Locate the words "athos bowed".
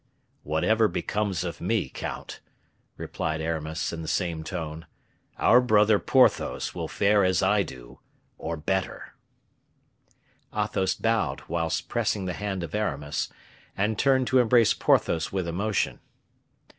10.57-11.43